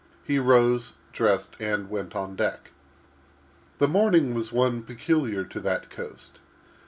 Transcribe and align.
He 0.23 0.39
rose, 0.39 0.93
dressed, 1.13 1.55
and 1.59 1.87
went 1.87 2.15
on 2.15 2.35
deck. 2.35 2.71
The 3.77 3.87
morning 3.87 4.33
was 4.33 4.51
one 4.51 4.81
peculiar 4.81 5.43
to 5.43 5.59
that 5.59 5.91
coast. 5.91 6.39